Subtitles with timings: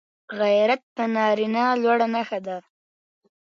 [0.39, 2.57] غیرت د نارینه لوړه نښه ده